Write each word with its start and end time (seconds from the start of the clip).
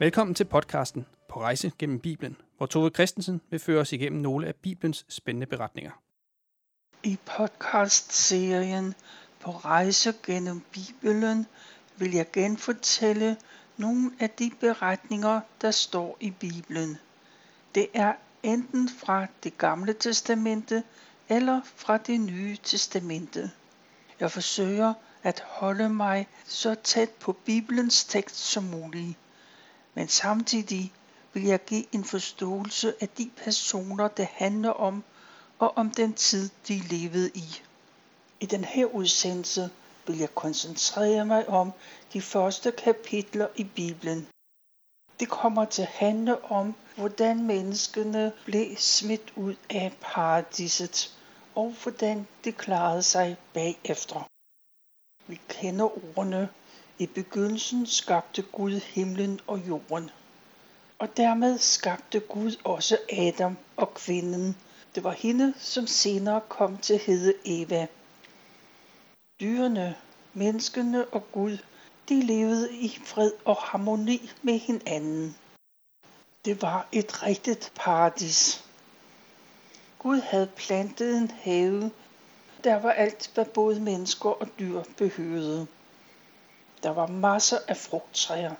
Velkommen 0.00 0.34
til 0.34 0.44
podcasten 0.44 1.06
På 1.28 1.40
rejse 1.40 1.72
gennem 1.78 2.00
Bibelen, 2.00 2.36
hvor 2.56 2.66
Tove 2.66 2.90
Christensen 2.90 3.40
vil 3.50 3.60
føre 3.60 3.80
os 3.80 3.92
igennem 3.92 4.22
nogle 4.22 4.46
af 4.46 4.54
Bibelens 4.54 5.06
spændende 5.08 5.46
beretninger. 5.46 5.90
I 7.02 7.18
podcastserien 7.26 8.94
På 9.40 9.50
rejse 9.50 10.14
gennem 10.26 10.62
Bibelen 10.72 11.46
vil 11.96 12.12
jeg 12.12 12.26
genfortælle 12.32 13.36
nogle 13.76 14.10
af 14.20 14.30
de 14.30 14.50
beretninger, 14.60 15.40
der 15.60 15.70
står 15.70 16.16
i 16.20 16.30
Bibelen. 16.30 16.98
Det 17.74 17.86
er 17.94 18.12
enten 18.42 18.88
fra 18.88 19.26
det 19.42 19.58
gamle 19.58 19.92
testamente 19.92 20.82
eller 21.28 21.60
fra 21.64 21.98
det 21.98 22.20
nye 22.20 22.56
testamente. 22.62 23.50
Jeg 24.20 24.30
forsøger 24.30 24.94
at 25.22 25.42
holde 25.46 25.88
mig 25.88 26.28
så 26.44 26.74
tæt 26.74 27.10
på 27.10 27.32
Bibelens 27.32 28.04
tekst 28.04 28.36
som 28.36 28.64
muligt 28.64 29.18
men 29.98 30.08
samtidig 30.08 30.92
vil 31.32 31.44
jeg 31.44 31.64
give 31.64 31.94
en 31.94 32.04
forståelse 32.04 32.94
af 33.00 33.08
de 33.08 33.30
personer, 33.36 34.08
det 34.08 34.26
handler 34.32 34.70
om, 34.70 35.04
og 35.58 35.76
om 35.76 35.90
den 35.90 36.12
tid, 36.14 36.50
de 36.68 36.78
levede 36.78 37.30
i. 37.34 37.62
I 38.40 38.46
den 38.46 38.64
her 38.64 38.86
udsendelse 38.86 39.70
vil 40.06 40.18
jeg 40.18 40.34
koncentrere 40.34 41.24
mig 41.24 41.48
om 41.48 41.72
de 42.12 42.22
første 42.22 42.70
kapitler 42.70 43.48
i 43.56 43.64
Bibelen. 43.64 44.28
Det 45.20 45.28
kommer 45.28 45.64
til 45.64 45.82
at 45.82 45.88
handle 45.88 46.44
om, 46.44 46.74
hvordan 46.96 47.42
menneskene 47.42 48.32
blev 48.44 48.76
smidt 48.76 49.32
ud 49.36 49.54
af 49.70 49.92
paradiset, 50.00 51.18
og 51.54 51.74
hvordan 51.82 52.26
de 52.44 52.52
klarede 52.52 53.02
sig 53.02 53.36
bagefter. 53.54 54.28
Vi 55.26 55.40
kender 55.48 56.18
ordene 56.18 56.48
i 56.98 57.06
begyndelsen 57.06 57.86
skabte 57.86 58.42
Gud 58.42 58.80
himlen 58.80 59.40
og 59.46 59.68
jorden. 59.68 60.10
Og 60.98 61.16
dermed 61.16 61.58
skabte 61.58 62.20
Gud 62.20 62.56
også 62.64 62.98
Adam 63.12 63.56
og 63.76 63.94
kvinden. 63.94 64.56
Det 64.94 65.04
var 65.04 65.12
hende, 65.12 65.54
som 65.58 65.86
senere 65.86 66.40
kom 66.48 66.78
til 66.78 66.98
hedde 66.98 67.34
Eva. 67.44 67.86
Dyrene, 69.40 69.96
menneskene 70.34 71.04
og 71.04 71.32
Gud, 71.32 71.58
de 72.08 72.22
levede 72.22 72.76
i 72.76 72.98
fred 73.04 73.32
og 73.44 73.56
harmoni 73.56 74.30
med 74.42 74.58
hinanden. 74.58 75.36
Det 76.44 76.62
var 76.62 76.88
et 76.92 77.22
rigtigt 77.22 77.72
paradis. 77.74 78.64
Gud 79.98 80.20
havde 80.20 80.50
plantet 80.56 81.16
en 81.16 81.30
have, 81.30 81.90
der 82.64 82.80
var 82.80 82.90
alt, 82.90 83.30
hvad 83.34 83.44
både 83.44 83.80
mennesker 83.80 84.28
og 84.28 84.48
dyr 84.58 84.82
behøvede. 84.96 85.66
Der 86.82 86.90
var 86.90 87.06
masser 87.06 87.58
af 87.68 87.76
frugttræer, 87.76 88.54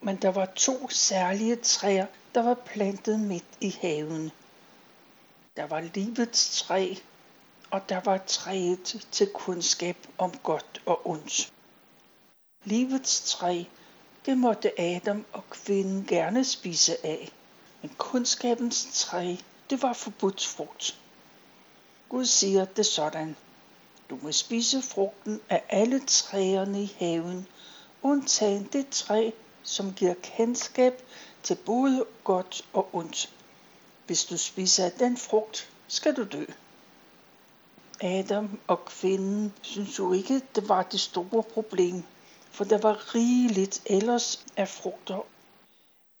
men 0.00 0.16
der 0.16 0.28
var 0.28 0.46
to 0.46 0.88
særlige 0.88 1.56
træer, 1.56 2.06
der 2.34 2.42
var 2.42 2.54
plantet 2.54 3.20
midt 3.20 3.44
i 3.60 3.76
haven. 3.80 4.30
Der 5.56 5.66
var 5.66 5.80
livets 5.80 6.62
træ, 6.62 6.94
og 7.70 7.88
der 7.88 8.00
var 8.04 8.18
træet 8.26 9.06
til 9.10 9.30
kundskab 9.34 9.96
om 10.18 10.38
godt 10.42 10.82
og 10.86 11.06
ondt. 11.10 11.52
Livets 12.64 13.30
træ, 13.30 13.64
det 14.26 14.38
måtte 14.38 14.80
Adam 14.80 15.24
og 15.32 15.50
kvinden 15.50 16.06
gerne 16.06 16.44
spise 16.44 17.06
af, 17.06 17.32
men 17.82 17.90
kundskabens 17.98 18.88
træ, 18.92 19.36
det 19.70 19.82
var 19.82 19.92
forbudt 19.92 20.46
frugt. 20.46 20.98
Gud 22.08 22.24
siger 22.24 22.64
det 22.64 22.86
sådan. 22.86 23.36
Du 24.12 24.18
må 24.22 24.32
spise 24.32 24.82
frugten 24.82 25.40
af 25.48 25.62
alle 25.68 26.00
træerne 26.06 26.82
i 26.82 26.92
haven, 26.98 27.46
undtagen 28.02 28.68
det 28.72 28.88
træ, 28.88 29.30
som 29.62 29.92
giver 29.92 30.14
kendskab 30.22 31.02
til 31.42 31.54
både 31.54 32.04
godt 32.24 32.64
og 32.72 32.88
ondt. 32.92 33.34
Hvis 34.06 34.24
du 34.24 34.36
spiser 34.36 34.84
af 34.84 34.92
den 34.92 35.16
frugt, 35.16 35.70
skal 35.88 36.16
du 36.16 36.24
dø. 36.24 36.44
Adam 38.00 38.60
og 38.66 38.84
kvinden 38.84 39.52
synes 39.62 39.98
jo 39.98 40.12
ikke, 40.12 40.42
det 40.54 40.68
var 40.68 40.82
det 40.82 41.00
store 41.00 41.42
problem, 41.42 42.02
for 42.50 42.64
der 42.64 42.78
var 42.78 43.14
rigeligt 43.14 43.82
ellers 43.86 44.46
af 44.56 44.68
frugter. 44.68 45.26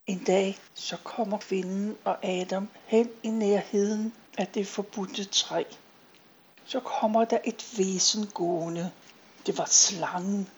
En 0.06 0.24
dag 0.24 0.58
så 0.74 0.96
kommer 1.04 1.38
kvinden 1.38 1.96
og 2.04 2.24
Adam 2.24 2.68
hen 2.86 3.10
i 3.22 3.28
nærheden 3.28 4.14
af 4.38 4.46
det 4.46 4.66
forbudte 4.66 5.24
træ 5.24 5.64
så 6.66 6.80
kommer 6.80 7.24
der 7.24 7.38
et 7.44 7.74
væsen 7.78 8.26
gående. 8.26 8.90
Det 9.46 9.58
var 9.58 9.64
slangen. 9.64 10.48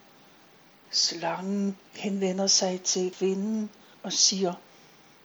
Slangen 0.91 1.77
henvender 1.93 2.47
sig 2.47 2.83
til 2.83 3.15
kvinden 3.15 3.71
og 4.03 4.13
siger, 4.13 4.55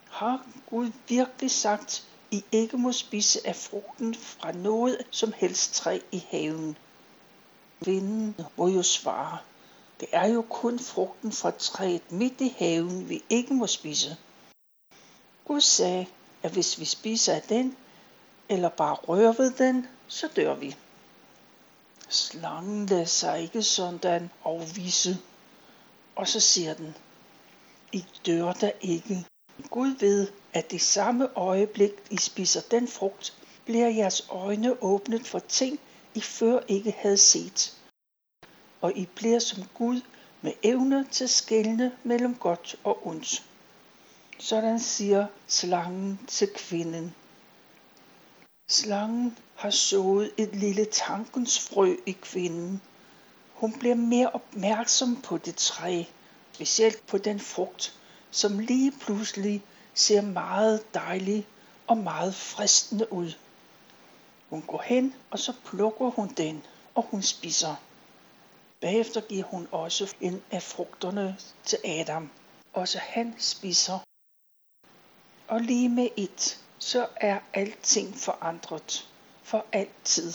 har 0.09 0.45
Gud 0.69 0.91
virkelig 1.07 1.51
sagt, 1.51 2.07
I 2.31 2.43
ikke 2.51 2.77
må 2.77 2.91
spise 2.91 3.47
af 3.47 3.55
frugten 3.55 4.15
fra 4.15 4.51
noget 4.51 4.97
som 5.11 5.33
helst 5.37 5.73
træ 5.73 5.99
i 6.11 6.25
haven? 6.31 6.77
Kvinden 7.83 8.35
må 8.57 8.67
jo 8.67 8.83
svare, 8.83 9.37
det 9.99 10.07
er 10.11 10.27
jo 10.27 10.41
kun 10.41 10.79
frugten 10.79 11.31
fra 11.31 11.51
træet 11.51 12.11
midt 12.11 12.41
i 12.41 12.55
haven, 12.57 13.09
vi 13.09 13.23
ikke 13.29 13.53
må 13.53 13.67
spise. 13.67 14.17
Gud 15.45 15.61
sagde, 15.61 16.05
at 16.43 16.51
hvis 16.51 16.79
vi 16.79 16.85
spiser 16.85 17.33
af 17.33 17.41
den, 17.41 17.77
eller 18.49 18.69
bare 18.69 18.93
rører 18.93 19.33
ved 19.33 19.51
den, 19.51 19.87
så 20.09 20.29
dør 20.35 20.55
vi. 20.55 20.75
Slangen 22.09 22.85
lader 22.85 23.05
sig 23.05 23.41
ikke 23.41 23.63
sådan 23.63 24.29
afvise, 24.45 25.17
og 26.15 26.27
så 26.27 26.39
siger 26.39 26.73
den, 26.73 26.95
I 27.91 28.05
dør 28.25 28.53
da 28.53 28.71
ikke. 28.81 29.25
Gud 29.69 29.95
ved, 29.99 30.27
at 30.53 30.71
det 30.71 30.81
samme 30.81 31.37
øjeblik, 31.37 31.91
I 32.09 32.17
spiser 32.17 32.61
den 32.71 32.87
frugt, 32.87 33.37
bliver 33.65 33.87
jeres 33.87 34.27
øjne 34.29 34.83
åbnet 34.83 35.27
for 35.27 35.39
ting, 35.39 35.79
I 36.15 36.21
før 36.21 36.59
ikke 36.67 36.91
havde 36.97 37.17
set. 37.17 37.77
Og 38.81 38.97
I 38.97 39.05
bliver 39.05 39.39
som 39.39 39.63
Gud 39.73 40.01
med 40.41 40.53
evne 40.63 41.07
til 41.11 41.29
skældne 41.29 41.97
mellem 42.03 42.35
godt 42.35 42.75
og 42.83 43.07
ondt. 43.07 43.43
Sådan 44.39 44.79
siger 44.79 45.27
slangen 45.47 46.19
til 46.27 46.49
kvinden. 46.55 47.15
Slangen 48.69 49.37
har 49.59 49.69
sået 49.69 50.31
et 50.37 50.55
lille 50.55 50.85
tankens 50.85 51.59
frø 51.59 51.95
i 52.05 52.11
kvinden. 52.11 52.81
Hun 53.53 53.79
bliver 53.79 53.95
mere 53.95 54.29
opmærksom 54.29 55.21
på 55.21 55.37
det 55.37 55.55
træ, 55.55 56.03
specielt 56.53 57.07
på 57.07 57.17
den 57.17 57.39
frugt, 57.39 57.99
som 58.31 58.59
lige 58.59 58.91
pludselig 58.91 59.63
ser 59.93 60.21
meget 60.21 60.93
dejlig 60.93 61.47
og 61.87 61.97
meget 61.97 62.35
fristende 62.35 63.13
ud. 63.13 63.31
Hun 64.49 64.61
går 64.61 64.81
hen, 64.85 65.15
og 65.31 65.39
så 65.39 65.53
plukker 65.65 66.09
hun 66.09 66.27
den, 66.27 66.63
og 66.95 67.03
hun 67.11 67.21
spiser. 67.21 67.75
Bagefter 68.81 69.21
giver 69.21 69.43
hun 69.43 69.67
også 69.71 70.15
en 70.21 70.41
af 70.51 70.63
frugterne 70.63 71.37
til 71.65 71.79
Adam. 71.85 72.29
Også 72.73 72.99
han 72.99 73.35
spiser. 73.37 73.99
Og 75.47 75.61
lige 75.61 75.89
med 75.89 76.09
et, 76.17 76.59
så 76.77 77.07
er 77.15 77.39
alting 77.53 78.15
forandret 78.15 79.09
for 79.49 79.65
altid. 79.71 80.33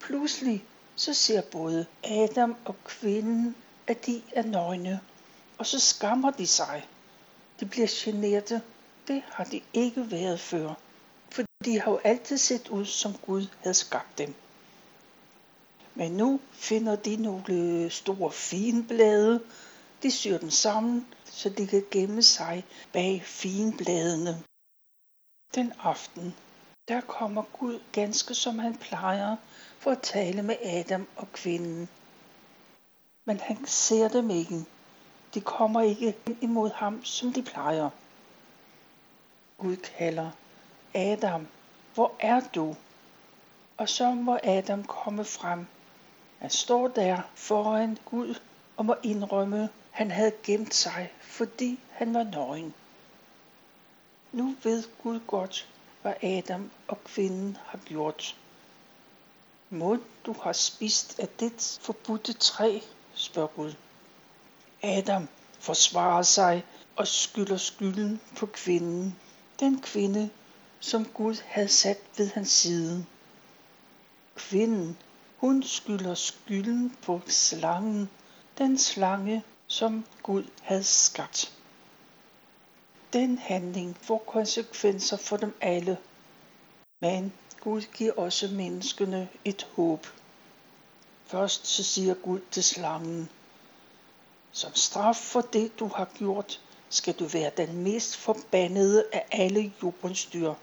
Pludselig 0.00 0.64
så 0.96 1.14
ser 1.14 1.42
både 1.42 1.86
Adam 2.04 2.56
og 2.64 2.84
kvinden, 2.84 3.56
at 3.86 4.06
de 4.06 4.22
er 4.32 4.42
nøgne, 4.42 5.00
og 5.58 5.66
så 5.66 5.80
skammer 5.80 6.30
de 6.30 6.46
sig. 6.46 6.88
De 7.60 7.66
bliver 7.66 7.88
generte. 8.04 8.62
Det 9.08 9.22
har 9.26 9.44
de 9.44 9.60
ikke 9.72 10.10
været 10.10 10.40
før, 10.40 10.74
for 11.30 11.42
de 11.64 11.80
har 11.80 11.90
jo 11.90 12.00
altid 12.04 12.38
set 12.38 12.68
ud, 12.68 12.84
som 12.84 13.14
Gud 13.26 13.46
havde 13.60 13.74
skabt 13.74 14.18
dem. 14.18 14.34
Men 15.94 16.12
nu 16.12 16.40
finder 16.52 16.96
de 16.96 17.16
nogle 17.16 17.90
store 17.90 18.32
finblade. 18.32 19.42
De 20.02 20.10
syr 20.10 20.38
dem 20.38 20.50
sammen, 20.50 21.06
så 21.24 21.48
de 21.48 21.66
kan 21.66 21.84
gemme 21.90 22.22
sig 22.22 22.64
bag 22.92 23.22
finbladene. 23.24 24.42
Den 25.54 25.72
aften, 25.82 26.34
der 26.88 27.00
kommer 27.00 27.42
Gud 27.58 27.80
ganske 27.92 28.34
som 28.34 28.58
han 28.58 28.76
plejer 28.76 29.36
for 29.78 29.90
at 29.90 30.02
tale 30.02 30.42
med 30.42 30.56
Adam 30.64 31.08
og 31.16 31.32
kvinden. 31.32 31.88
Men 33.24 33.40
han 33.40 33.66
ser 33.66 34.08
dem 34.08 34.30
ikke. 34.30 34.64
De 35.34 35.40
kommer 35.40 35.80
ikke 35.80 36.16
imod 36.40 36.70
ham, 36.70 37.04
som 37.04 37.32
de 37.32 37.42
plejer. 37.42 37.90
Gud 39.58 39.76
kalder, 39.76 40.30
Adam, 40.94 41.46
hvor 41.94 42.12
er 42.20 42.40
du? 42.54 42.76
Og 43.76 43.88
så 43.88 44.10
må 44.10 44.38
Adam 44.44 44.84
komme 44.84 45.24
frem. 45.24 45.66
Han 46.38 46.50
står 46.50 46.88
der 46.88 47.20
foran 47.34 47.98
Gud 48.04 48.34
og 48.76 48.84
må 48.84 48.94
indrømme, 49.02 49.68
han 49.90 50.10
havde 50.10 50.32
gemt 50.42 50.74
sig, 50.74 51.12
fordi 51.20 51.80
han 51.90 52.14
var 52.14 52.22
nøgen. 52.22 52.74
Nu 54.32 54.54
ved 54.62 54.84
Gud 55.02 55.20
godt, 55.26 55.68
hvad 56.08 56.30
Adam 56.30 56.70
og 56.88 57.04
kvinden 57.04 57.56
har 57.64 57.78
gjort. 57.78 58.36
Må 59.70 59.98
du 60.26 60.32
har 60.42 60.52
spist 60.52 61.18
af 61.18 61.28
det 61.28 61.78
forbudte 61.82 62.32
træ, 62.32 62.80
spørger 63.14 63.48
Gud. 63.48 63.74
Adam, 64.82 65.28
forsvarer 65.58 66.22
sig 66.22 66.64
og 66.96 67.06
skylder 67.06 67.56
skylden 67.56 68.20
på 68.36 68.46
kvinden. 68.46 69.16
Den 69.60 69.80
kvinde, 69.80 70.30
som 70.80 71.04
Gud 71.04 71.36
havde 71.44 71.68
sat 71.68 71.98
ved 72.16 72.30
hans 72.30 72.50
side. 72.50 73.06
Kvinden, 74.34 74.98
hun 75.36 75.62
skylder 75.62 76.14
skylden 76.14 76.96
på 77.02 77.20
slangen, 77.26 78.10
den 78.58 78.78
slange, 78.78 79.44
som 79.66 80.04
Gud 80.22 80.44
havde 80.62 80.84
skabt. 80.84 81.57
Den 83.12 83.38
handling 83.38 83.96
får 84.02 84.18
konsekvenser 84.26 85.16
for 85.16 85.36
dem 85.36 85.54
alle, 85.60 85.98
men 87.00 87.32
Gud 87.60 87.82
giver 87.82 88.12
også 88.12 88.48
menneskene 88.48 89.28
et 89.44 89.66
håb. 89.76 90.06
Først 91.26 91.66
så 91.66 91.84
siger 91.84 92.14
Gud 92.14 92.40
til 92.50 92.64
slangen, 92.64 93.28
som 94.52 94.74
straf 94.74 95.16
for 95.16 95.40
det, 95.40 95.78
du 95.78 95.88
har 95.88 96.08
gjort, 96.14 96.60
skal 96.88 97.14
du 97.14 97.24
være 97.24 97.50
den 97.56 97.82
mest 97.82 98.16
forbandede 98.16 99.04
af 99.12 99.26
alle 99.30 99.72
jordens 99.82 100.24
dyr. 100.26 100.54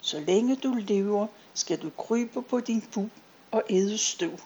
Så 0.00 0.20
længe 0.20 0.56
du 0.56 0.74
lever, 0.74 1.26
skal 1.54 1.82
du 1.82 1.90
krybe 1.90 2.42
på 2.42 2.60
din 2.60 2.88
bug 2.94 3.10
og 3.50 3.62
æde 3.70 3.98
støv. 3.98 4.40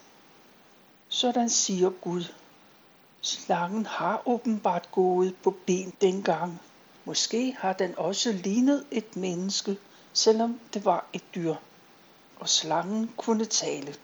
Sådan 1.09 1.51
siger 1.51 1.91
Gud. 1.91 2.25
Slangen 3.21 3.87
har 3.87 4.23
åbenbart 4.27 4.89
gået 4.93 5.37
på 5.43 5.51
ben 5.67 5.93
dengang. 6.01 6.61
Måske 7.05 7.57
har 7.59 7.73
den 7.73 7.99
også 7.99 8.33
lignet 8.33 8.87
et 8.91 9.17
menneske, 9.17 9.77
selvom 10.13 10.61
det 10.75 10.85
var 10.85 11.07
et 11.13 11.35
dyr. 11.35 11.55
Og 12.37 12.49
slangen 12.49 13.11
kunne 13.17 13.45
tale. 13.45 13.95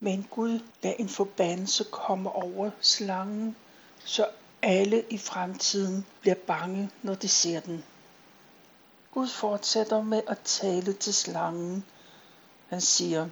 Men 0.00 0.26
Gud 0.30 0.60
lad 0.82 0.94
en 0.98 1.08
forbandelse 1.08 1.84
komme 1.90 2.32
over 2.32 2.70
slangen, 2.80 3.56
så 4.04 4.28
alle 4.62 5.04
i 5.10 5.18
fremtiden 5.18 6.06
bliver 6.20 6.34
bange, 6.34 6.90
når 7.02 7.14
de 7.14 7.28
ser 7.28 7.60
den. 7.60 7.84
Gud 9.14 9.28
fortsætter 9.28 10.02
med 10.02 10.22
at 10.26 10.38
tale 10.44 10.92
til 10.92 11.14
slangen. 11.14 11.84
Han 12.68 12.80
siger, 12.80 13.28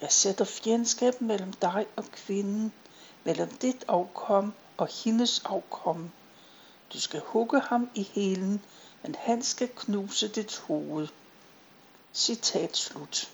jeg 0.00 0.12
sætter 0.12 0.44
fjendskab 0.44 1.20
mellem 1.20 1.52
dig 1.52 1.86
og 1.96 2.04
kvinden, 2.04 2.72
mellem 3.24 3.48
dit 3.48 3.84
afkom 3.88 4.54
og 4.76 4.88
hendes 5.04 5.42
afkom. 5.44 6.10
Du 6.92 7.00
skal 7.00 7.20
hugge 7.20 7.60
ham 7.60 7.90
i 7.94 8.08
hælen, 8.14 8.64
men 9.02 9.14
han 9.18 9.42
skal 9.42 9.68
knuse 9.68 10.28
dit 10.28 10.58
hoved. 10.58 11.08
Citat 12.14 12.76
slut. 12.76 13.30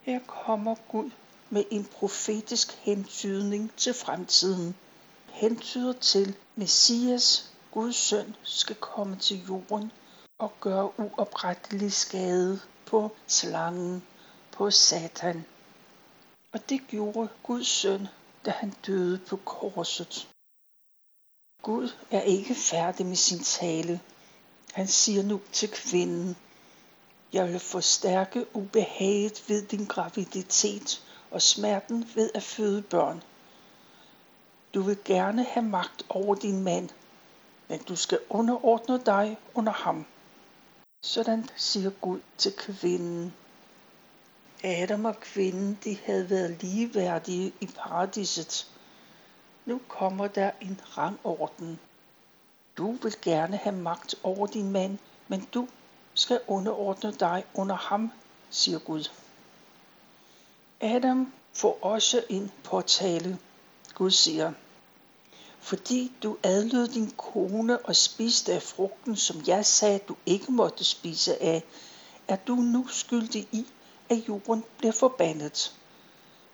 Her 0.00 0.20
kommer 0.26 0.74
Gud 0.88 1.10
med 1.50 1.64
en 1.70 1.84
profetisk 1.84 2.72
hentydning 2.72 3.72
til 3.76 3.94
fremtiden. 3.94 4.74
Hentyder 5.28 5.92
til, 5.92 6.36
Messias, 6.56 7.52
Guds 7.70 7.96
søn, 7.96 8.36
skal 8.42 8.76
komme 8.76 9.16
til 9.16 9.46
jorden 9.48 9.92
og 10.38 10.52
gøre 10.60 11.00
uoprettelig 11.00 11.92
skade 11.92 12.60
på 12.86 13.16
slangen, 13.26 14.02
på 14.52 14.70
Satan. 14.70 15.44
Og 16.52 16.68
det 16.68 16.80
gjorde 16.88 17.28
Guds 17.42 17.66
søn, 17.66 18.08
da 18.44 18.50
han 18.50 18.74
døde 18.86 19.18
på 19.18 19.36
korset. 19.36 20.28
Gud 21.62 21.90
er 22.10 22.20
ikke 22.20 22.54
færdig 22.54 23.06
med 23.06 23.16
sin 23.16 23.38
tale. 23.38 24.00
Han 24.72 24.86
siger 24.88 25.22
nu 25.22 25.40
til 25.52 25.70
kvinden, 25.70 26.36
jeg 27.32 27.48
vil 27.48 27.60
forstærke 27.60 28.56
ubehaget 28.56 29.44
ved 29.48 29.62
din 29.62 29.84
graviditet 29.84 31.02
og 31.30 31.42
smerten 31.42 32.10
ved 32.14 32.30
at 32.34 32.42
føde 32.42 32.82
børn. 32.82 33.22
Du 34.74 34.82
vil 34.82 34.98
gerne 35.04 35.44
have 35.44 35.66
magt 35.66 36.06
over 36.08 36.34
din 36.34 36.62
mand, 36.62 36.88
men 37.68 37.78
du 37.82 37.96
skal 37.96 38.18
underordne 38.28 39.00
dig 39.06 39.38
under 39.54 39.72
ham. 39.72 40.06
Sådan 41.02 41.48
siger 41.56 41.90
Gud 41.90 42.20
til 42.38 42.52
kvinden. 42.52 43.34
Adam 44.64 45.04
og 45.04 45.20
kvinden, 45.20 45.78
de 45.84 45.98
havde 46.04 46.30
været 46.30 46.62
ligeværdige 46.62 47.52
i 47.60 47.66
paradiset. 47.66 48.66
Nu 49.64 49.80
kommer 49.88 50.26
der 50.26 50.50
en 50.60 50.80
rangorden. 50.98 51.78
Du 52.76 52.92
vil 52.92 53.14
gerne 53.22 53.56
have 53.56 53.76
magt 53.76 54.14
over 54.22 54.46
din 54.46 54.70
mand, 54.70 54.98
men 55.28 55.48
du 55.54 55.68
skal 56.14 56.40
underordne 56.46 57.12
dig 57.12 57.44
under 57.54 57.76
ham, 57.76 58.12
siger 58.50 58.78
Gud. 58.78 59.10
Adam 60.80 61.32
får 61.52 61.78
også 61.82 62.24
en 62.28 62.50
påtale. 62.64 63.38
Gud 63.94 64.10
siger, 64.10 64.52
fordi 65.60 66.12
du 66.22 66.36
adlød 66.42 66.88
din 66.88 67.10
kone 67.10 67.78
og 67.78 67.96
spiste 67.96 68.52
af 68.52 68.62
frugten, 68.62 69.16
som 69.16 69.42
jeg 69.46 69.66
sagde, 69.66 69.98
du 69.98 70.16
ikke 70.26 70.52
måtte 70.52 70.84
spise 70.84 71.42
af, 71.42 71.64
er 72.28 72.36
du 72.36 72.54
nu 72.54 72.86
skyldig 72.86 73.48
i, 73.52 73.66
at 74.08 74.28
jorden 74.28 74.64
bliver 74.78 74.92
forbandet. 74.92 75.79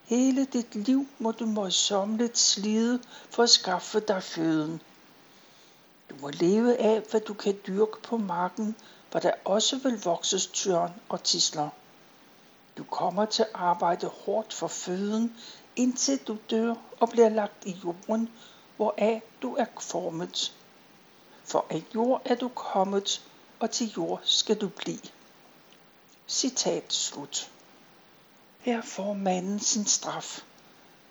Hele 0.06 0.44
dit 0.44 0.74
liv 0.74 1.08
må 1.18 1.32
du 1.32 1.46
møjsommeligt 1.46 2.38
slide 2.38 3.02
for 3.30 3.42
at 3.42 3.50
skaffe 3.50 4.00
dig 4.00 4.22
føden. 4.22 4.82
Du 6.10 6.14
må 6.20 6.30
leve 6.30 6.76
af, 6.76 7.00
hvad 7.10 7.20
du 7.20 7.34
kan 7.34 7.58
dyrke 7.66 8.02
på 8.02 8.16
marken, 8.16 8.76
hvor 9.10 9.20
der 9.20 9.32
også 9.44 9.78
vil 9.78 10.02
vokses 10.02 10.46
tørn 10.46 10.92
og 11.08 11.22
tisler. 11.22 11.68
Du 12.78 12.84
kommer 12.84 13.24
til 13.24 13.42
at 13.42 13.48
arbejde 13.54 14.06
hårdt 14.06 14.52
for 14.52 14.68
føden, 14.68 15.36
indtil 15.76 16.18
du 16.18 16.36
dør 16.50 16.74
og 17.00 17.08
bliver 17.08 17.28
lagt 17.28 17.64
i 17.64 17.76
jorden, 17.84 18.28
hvoraf 18.76 19.22
du 19.42 19.54
er 19.54 19.66
formet. 19.80 20.54
For 21.44 21.66
af 21.70 21.84
jord 21.94 22.22
er 22.24 22.34
du 22.34 22.48
kommet, 22.48 23.22
og 23.60 23.70
til 23.70 23.92
jord 23.96 24.20
skal 24.24 24.60
du 24.60 24.68
blive. 24.68 25.08
Citat 26.28 26.92
slut. 26.92 27.50
Her 28.66 28.82
får 28.82 29.14
manden 29.14 29.60
sin 29.60 29.86
straf. 29.86 30.40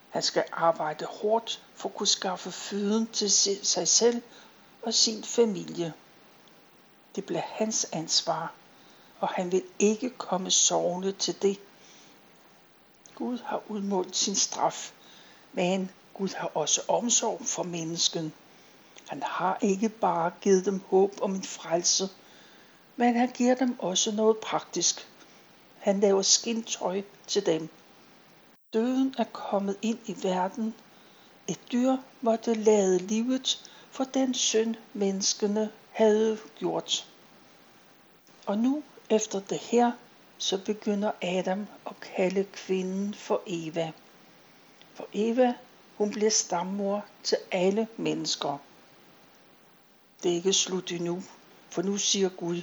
Han 0.09 0.21
skal 0.21 0.43
arbejde 0.51 1.05
hårdt 1.05 1.63
for 1.75 1.89
at 1.89 1.95
kunne 1.95 2.07
skaffe 2.07 2.51
føden 2.51 3.07
til 3.07 3.31
sig 3.65 3.87
selv 3.87 4.21
og 4.81 4.93
sin 4.93 5.23
familie. 5.23 5.93
Det 7.15 7.25
bliver 7.25 7.41
hans 7.45 7.87
ansvar, 7.91 8.53
og 9.19 9.27
han 9.27 9.51
vil 9.51 9.63
ikke 9.79 10.09
komme 10.09 10.51
sovende 10.51 11.11
til 11.11 11.41
det. 11.41 11.59
Gud 13.15 13.39
har 13.45 13.61
udmålt 13.67 14.15
sin 14.15 14.35
straf, 14.35 14.91
men 15.53 15.91
Gud 16.13 16.29
har 16.35 16.51
også 16.55 16.81
omsorg 16.87 17.41
for 17.45 17.63
mennesken. 17.63 18.33
Han 19.07 19.23
har 19.23 19.57
ikke 19.61 19.89
bare 19.89 20.31
givet 20.41 20.65
dem 20.65 20.81
håb 20.89 21.13
om 21.21 21.35
en 21.35 21.43
frelse, 21.43 22.09
men 22.95 23.15
han 23.15 23.31
giver 23.31 23.55
dem 23.55 23.79
også 23.79 24.11
noget 24.11 24.37
praktisk. 24.37 25.07
Han 25.85 25.99
laver 25.99 26.21
skintøj 26.21 27.01
til 27.27 27.45
dem. 27.45 27.69
Døden 28.73 29.15
er 29.17 29.23
kommet 29.23 29.77
ind 29.81 29.99
i 30.05 30.15
verden. 30.23 30.75
Et 31.47 31.59
dyr 31.71 31.97
måtte 32.21 32.53
lade 32.53 32.97
livet 32.97 33.71
for 33.91 34.03
den 34.03 34.33
synd, 34.33 34.75
menneskene 34.93 35.71
havde 35.91 36.37
gjort. 36.55 37.07
Og 38.45 38.57
nu, 38.57 38.83
efter 39.09 39.39
det 39.39 39.57
her, 39.57 39.91
så 40.37 40.57
begynder 40.65 41.11
Adam 41.21 41.67
at 41.87 41.99
kalde 41.99 42.43
kvinden 42.43 43.13
for 43.13 43.41
Eva. 43.47 43.91
For 44.93 45.07
Eva, 45.13 45.53
hun 45.97 46.11
bliver 46.11 46.31
stammor 46.31 47.05
til 47.23 47.37
alle 47.51 47.87
mennesker. 47.97 48.57
Det 50.23 50.31
er 50.31 50.35
ikke 50.35 50.53
slut 50.53 50.91
endnu, 50.91 51.23
for 51.69 51.81
nu 51.81 51.97
siger 51.97 52.29
Gud, 52.29 52.61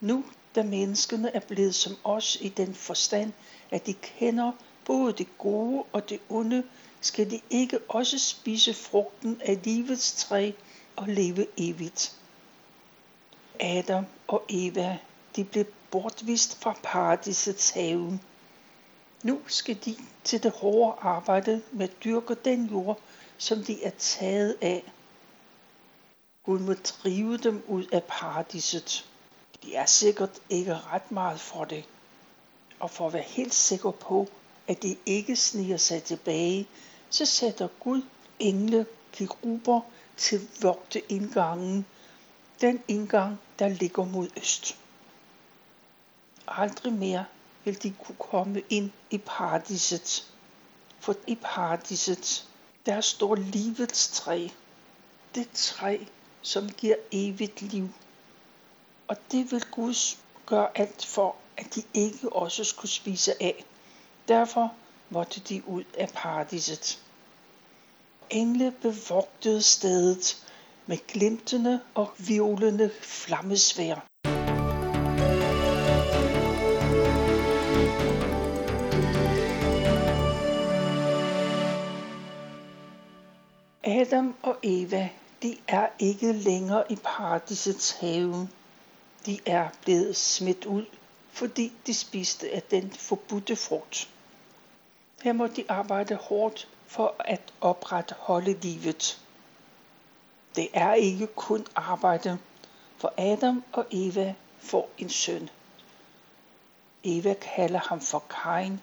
nu 0.00 0.24
da 0.54 0.62
menneskene 0.62 1.34
er 1.34 1.40
blevet 1.40 1.74
som 1.74 1.96
os 2.04 2.38
i 2.40 2.48
den 2.48 2.74
forstand, 2.74 3.32
at 3.70 3.86
de 3.86 3.94
kender 3.94 4.52
både 4.84 5.12
det 5.12 5.38
gode 5.38 5.84
og 5.92 6.08
det 6.08 6.20
onde, 6.28 6.62
skal 7.00 7.30
de 7.30 7.40
ikke 7.50 7.78
også 7.88 8.18
spise 8.18 8.74
frugten 8.74 9.40
af 9.44 9.58
livets 9.64 10.12
træ 10.12 10.52
og 10.96 11.08
leve 11.08 11.46
evigt. 11.56 12.16
Adam 13.60 14.06
og 14.28 14.44
Eva, 14.48 14.98
de 15.36 15.44
blev 15.44 15.64
bortvist 15.90 16.62
fra 16.62 16.78
paradisets 16.82 17.70
have. 17.70 18.20
Nu 19.22 19.40
skal 19.46 19.78
de 19.84 19.96
til 20.24 20.42
det 20.42 20.50
hårde 20.52 20.96
arbejde 21.00 21.62
med 21.72 21.88
at 21.88 22.04
dyrke 22.04 22.34
den 22.34 22.66
jord, 22.66 23.00
som 23.38 23.64
de 23.64 23.84
er 23.84 23.90
taget 23.98 24.56
af. 24.60 24.92
Gud 26.42 26.58
må 26.58 26.72
drive 26.72 27.36
dem 27.36 27.64
ud 27.68 27.84
af 27.92 28.04
paradiset. 28.04 29.09
De 29.62 29.74
er 29.74 29.86
sikkert 29.86 30.42
ikke 30.48 30.74
ret 30.74 31.10
meget 31.10 31.40
for 31.40 31.64
det. 31.64 31.84
Og 32.80 32.90
for 32.90 33.06
at 33.06 33.12
være 33.12 33.22
helt 33.22 33.54
sikker 33.54 33.90
på, 33.90 34.28
at 34.68 34.82
de 34.82 34.96
ikke 35.06 35.36
sniger 35.36 35.76
sig 35.76 36.02
tilbage, 36.02 36.68
så 37.10 37.26
sætter 37.26 37.68
Gud 37.80 38.02
engle, 38.38 38.86
keruber 39.12 39.80
til 40.16 40.48
vogte 40.62 41.12
indgangen, 41.12 41.86
den 42.60 42.82
indgang, 42.88 43.40
der 43.58 43.68
ligger 43.68 44.04
mod 44.04 44.28
øst. 44.36 44.78
Aldrig 46.48 46.92
mere 46.92 47.24
vil 47.64 47.82
de 47.82 47.94
kunne 48.04 48.16
komme 48.18 48.62
ind 48.70 48.90
i 49.10 49.18
paradiset, 49.18 50.32
for 51.00 51.14
i 51.26 51.34
paradiset, 51.34 52.46
Der 52.86 53.00
står 53.00 53.34
livets 53.34 54.08
træ. 54.08 54.48
Det 55.34 55.48
træ, 55.54 55.98
som 56.42 56.68
giver 56.68 56.96
evigt 57.12 57.62
liv. 57.62 57.88
Og 59.10 59.16
det 59.32 59.52
vil 59.52 59.64
Gud 59.70 60.16
gøre 60.46 60.68
alt 60.74 61.06
for, 61.06 61.36
at 61.56 61.74
de 61.74 61.82
ikke 61.94 62.32
også 62.32 62.64
skulle 62.64 62.90
spise 62.90 63.42
af. 63.42 63.64
Derfor 64.28 64.72
måtte 65.10 65.40
de 65.40 65.68
ud 65.68 65.84
af 65.98 66.08
paradiset. 66.14 67.02
Engle 68.30 68.74
bevogtede 68.82 69.62
stedet 69.62 70.46
med 70.86 70.96
glimtende 71.08 71.80
og 71.94 72.12
violende 72.18 72.90
flammesvær. 73.00 74.06
Adam 83.84 84.34
og 84.42 84.56
Eva, 84.62 85.08
de 85.42 85.56
er 85.68 85.86
ikke 85.98 86.32
længere 86.32 86.84
i 86.92 86.96
paradisets 87.04 87.90
have. 88.00 88.48
De 89.26 89.40
er 89.46 89.68
blevet 89.82 90.16
smidt 90.16 90.64
ud, 90.64 90.86
fordi 91.32 91.72
de 91.86 91.94
spiste 91.94 92.50
af 92.50 92.62
den 92.62 92.92
forbudte 92.92 93.56
frugt. 93.56 94.08
Her 95.22 95.32
må 95.32 95.46
de 95.46 95.64
arbejde 95.68 96.14
hårdt 96.14 96.68
for 96.86 97.14
at 97.18 97.40
opretholde 97.60 98.52
livet. 98.52 99.20
Det 100.56 100.68
er 100.72 100.94
ikke 100.94 101.26
kun 101.26 101.66
arbejde, 101.76 102.38
for 102.96 103.14
Adam 103.18 103.64
og 103.72 103.86
Eva 103.90 104.34
får 104.58 104.90
en 104.98 105.08
søn. 105.10 105.50
Eva 107.04 107.34
kalder 107.34 107.78
ham 107.78 108.00
for 108.00 108.24
Kain, 108.42 108.80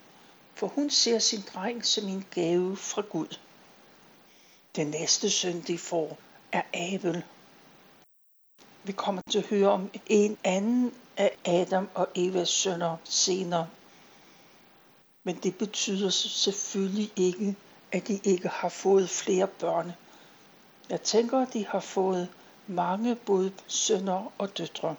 for 0.55 0.67
hun 0.67 0.89
ser 0.89 1.19
sin 1.19 1.43
dreng 1.53 1.85
som 1.85 2.07
en 2.07 2.25
gave 2.31 2.77
fra 2.77 3.01
Gud. 3.01 3.37
Den 4.75 4.87
næste 4.87 5.29
søn, 5.29 5.61
de 5.61 5.77
får, 5.77 6.17
er 6.51 6.61
Abel. 6.73 7.23
Vi 8.87 8.91
kommer 8.91 9.21
til 9.29 9.39
at 9.39 9.45
høre 9.45 9.69
om 9.71 9.89
en 10.05 10.37
anden 10.43 10.93
af 11.17 11.37
Adam 11.45 11.89
og 11.93 12.07
Evas 12.15 12.49
sønner 12.49 12.97
senere. 13.03 13.67
Men 15.23 15.35
det 15.35 15.57
betyder 15.57 16.09
selvfølgelig 16.09 17.11
ikke, 17.15 17.55
at 17.91 18.07
de 18.07 18.19
ikke 18.23 18.47
har 18.47 18.69
fået 18.69 19.09
flere 19.09 19.47
børn. 19.47 19.91
Jeg 20.89 21.01
tænker, 21.01 21.39
at 21.39 21.53
de 21.53 21.65
har 21.65 21.79
fået 21.79 22.27
mange 22.67 23.15
både 23.15 23.51
sønner 23.67 24.31
og 24.37 24.57
døtre. 24.57 24.95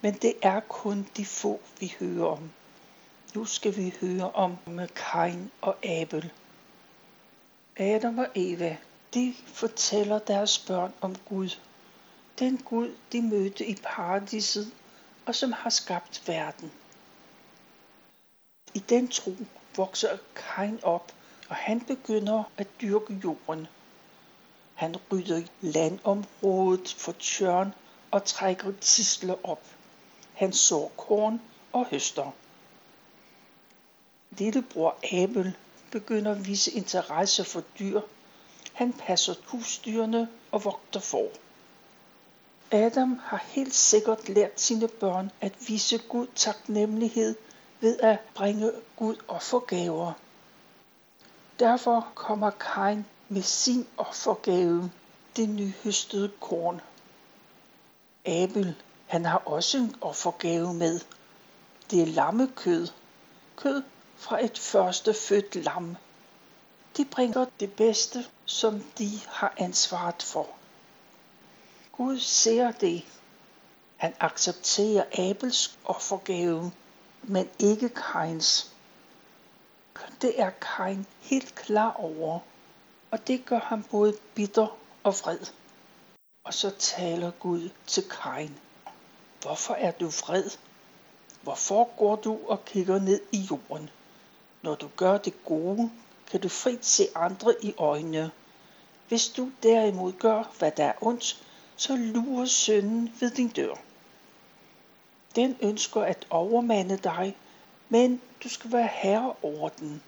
Men 0.00 0.14
det 0.14 0.34
er 0.42 0.60
kun 0.60 1.06
de 1.16 1.24
få, 1.24 1.60
vi 1.80 1.94
hører 2.00 2.26
om. 2.26 2.50
Nu 3.34 3.44
skal 3.44 3.76
vi 3.76 3.94
høre 4.00 4.30
om 4.30 4.56
Kain 4.94 5.50
og 5.60 5.76
Abel. 5.84 6.30
Adam 7.76 8.18
og 8.18 8.26
Eva, 8.34 8.76
de 9.14 9.34
fortæller 9.46 10.18
deres 10.18 10.58
børn 10.58 10.92
om 11.00 11.16
Gud. 11.28 11.50
Den 12.38 12.56
Gud, 12.56 12.94
de 13.12 13.22
mødte 13.22 13.66
i 13.66 13.74
paradiset, 13.82 14.72
og 15.26 15.34
som 15.34 15.52
har 15.52 15.70
skabt 15.70 16.28
verden. 16.28 16.72
I 18.74 18.78
den 18.78 19.08
tro 19.08 19.36
vokser 19.76 20.18
Kain 20.34 20.80
op, 20.82 21.12
og 21.48 21.56
han 21.56 21.80
begynder 21.80 22.44
at 22.56 22.66
dyrke 22.80 23.20
jorden. 23.24 23.66
Han 24.74 24.96
rydder 25.12 25.42
landområdet 25.60 26.94
for 26.98 27.12
tjørn 27.12 27.74
og 28.10 28.24
trækker 28.24 28.72
tisler 28.80 29.36
op. 29.42 29.62
Han 30.32 30.52
sår 30.52 30.92
korn 30.96 31.40
og 31.72 31.86
høster. 31.86 32.30
Lillebror 34.30 34.96
Abel 35.12 35.56
begynder 35.90 36.32
at 36.32 36.46
vise 36.46 36.72
interesse 36.72 37.44
for 37.44 37.62
dyr. 37.78 38.00
Han 38.72 38.92
passer 38.92 39.34
husdyrene 39.46 40.28
og 40.50 40.64
vogter 40.64 41.00
får. 41.00 41.43
Adam 42.74 43.20
har 43.22 43.44
helt 43.48 43.74
sikkert 43.74 44.28
lært 44.28 44.60
sine 44.60 44.88
børn 44.88 45.30
at 45.40 45.52
vise 45.68 45.98
Gud 45.98 46.26
taknemmelighed 46.34 47.34
ved 47.80 48.00
at 48.00 48.18
bringe 48.34 48.72
Gud 48.96 49.16
offergaver. 49.28 50.12
Derfor 51.58 52.08
kommer 52.14 52.50
Kain 52.50 53.06
med 53.28 53.42
sin 53.42 53.86
offergave, 53.96 54.90
det 55.36 55.48
nyhøstede 55.48 56.30
korn. 56.40 56.80
Abel, 58.24 58.74
han 59.06 59.24
har 59.24 59.42
også 59.46 59.78
en 59.78 59.96
offergave 60.00 60.74
med. 60.74 61.00
Det 61.90 62.02
er 62.02 62.06
lammekød. 62.06 62.88
Kød 63.56 63.82
fra 64.16 64.44
et 64.44 64.58
første 64.58 65.14
født 65.14 65.56
lam. 65.56 65.96
De 66.96 67.04
bringer 67.04 67.46
det 67.60 67.72
bedste, 67.72 68.24
som 68.44 68.80
de 68.98 69.10
har 69.28 69.54
ansvaret 69.56 70.22
for. 70.22 70.46
Gud 71.96 72.20
ser 72.20 72.70
det. 72.70 73.04
Han 73.96 74.14
accepterer 74.20 75.04
Abels 75.18 75.78
offergave, 75.84 76.72
men 77.22 77.48
ikke 77.58 77.88
Kains. 77.88 78.72
Det 80.22 80.40
er 80.40 80.50
Kain 80.50 81.06
helt 81.20 81.54
klar 81.54 81.92
over, 81.92 82.40
og 83.10 83.26
det 83.26 83.46
gør 83.46 83.58
ham 83.58 83.82
både 83.82 84.16
bitter 84.34 84.76
og 85.02 85.14
vred. 85.22 85.38
Og 86.44 86.54
så 86.54 86.70
taler 86.70 87.30
Gud 87.30 87.70
til 87.86 88.04
Kain. 88.08 88.58
Hvorfor 89.42 89.74
er 89.74 89.90
du 89.90 90.06
vred? 90.06 90.50
Hvorfor 91.42 91.96
går 91.98 92.16
du 92.16 92.38
og 92.46 92.64
kigger 92.64 92.98
ned 92.98 93.20
i 93.32 93.38
jorden? 93.50 93.90
Når 94.62 94.74
du 94.74 94.88
gør 94.96 95.18
det 95.18 95.44
gode, 95.44 95.90
kan 96.30 96.40
du 96.40 96.48
frit 96.48 96.86
se 96.86 97.08
andre 97.14 97.54
i 97.64 97.74
øjnene. 97.78 98.30
Hvis 99.08 99.28
du 99.28 99.50
derimod 99.62 100.12
gør, 100.12 100.52
hvad 100.58 100.70
der 100.70 100.84
er 100.84 100.94
ondt, 101.00 101.43
så 101.76 101.96
lurer 101.96 102.44
synden 102.44 103.14
ved 103.20 103.30
din 103.30 103.48
dør. 103.48 103.74
Den 105.36 105.56
ønsker 105.60 106.00
at 106.02 106.26
overmande 106.30 106.96
dig, 106.96 107.36
men 107.88 108.20
du 108.44 108.48
skal 108.48 108.72
være 108.72 108.88
herre 108.92 109.34
over 109.42 109.68
den. 109.68 110.02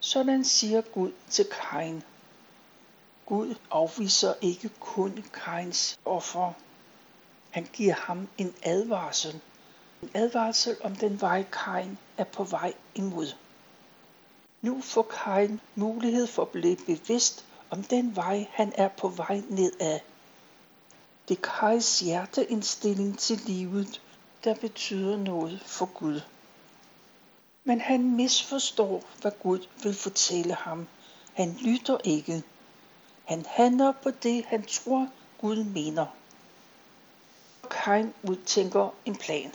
Sådan 0.00 0.44
siger 0.44 0.80
Gud 0.80 1.12
til 1.30 1.44
Kain. 1.44 2.02
Gud 3.26 3.54
afviser 3.70 4.34
ikke 4.40 4.68
kun 4.80 5.24
Kains 5.32 5.98
offer. 6.04 6.52
Han 7.50 7.68
giver 7.72 7.94
ham 7.94 8.28
en 8.38 8.54
advarsel. 8.62 9.40
En 10.02 10.10
advarsel 10.14 10.76
om 10.80 10.96
den 10.96 11.20
vej 11.20 11.44
Kain 11.52 11.98
er 12.18 12.24
på 12.24 12.44
vej 12.44 12.74
imod. 12.94 13.26
Nu 14.62 14.80
får 14.80 15.02
Kain 15.02 15.60
mulighed 15.74 16.26
for 16.26 16.42
at 16.42 16.48
blive 16.48 16.76
bevidst 16.76 17.44
om 17.70 17.82
den 17.82 18.16
vej, 18.16 18.46
han 18.50 18.72
er 18.74 18.88
på 18.88 19.08
vej 19.08 19.42
nedad. 19.48 19.92
Det 19.94 20.15
er 21.30 21.34
Kajs 21.42 22.00
hjerteindstilling 22.00 23.18
til 23.18 23.36
livet, 23.46 24.02
der 24.44 24.54
betyder 24.54 25.16
noget 25.16 25.62
for 25.66 25.86
Gud. 25.86 26.20
Men 27.64 27.80
han 27.80 28.16
misforstår, 28.16 29.02
hvad 29.20 29.32
Gud 29.42 29.66
vil 29.82 29.94
fortælle 29.94 30.54
ham. 30.54 30.86
Han 31.34 31.58
lytter 31.62 31.98
ikke. 32.04 32.42
Han 33.24 33.44
handler 33.48 33.92
på 33.92 34.10
det, 34.10 34.44
han 34.44 34.62
tror, 34.62 35.08
Gud 35.40 35.64
mener. 35.64 36.06
Kain 37.70 38.14
udtænker 38.22 38.94
en 39.04 39.16
plan. 39.16 39.52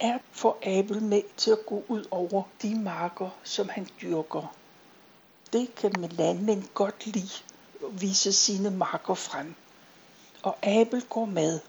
Er 0.00 0.18
for 0.32 0.58
Abel 0.62 1.02
med 1.02 1.22
til 1.36 1.50
at 1.50 1.66
gå 1.66 1.84
ud 1.88 2.04
over 2.10 2.42
de 2.62 2.74
marker, 2.74 3.30
som 3.44 3.68
han 3.68 3.88
dyrker. 4.02 4.54
Det 5.52 5.74
kan 5.74 5.92
med 5.98 6.08
landmænd 6.08 6.64
godt 6.74 7.06
lide 7.06 7.44
at 7.82 8.00
vise 8.00 8.32
sine 8.32 8.70
marker 8.70 9.14
frem 9.14 9.54
og 10.42 10.56
Abel 10.62 11.04
går 11.08 11.24
med. 11.24 11.60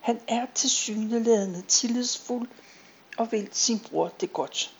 Han 0.00 0.20
er 0.28 0.46
til 0.54 0.70
syneladende 0.70 1.62
tillidsfuld 1.62 2.48
og 3.18 3.32
vil 3.32 3.48
sin 3.52 3.80
bror 3.80 4.08
det 4.20 4.32
godt. 4.32 4.74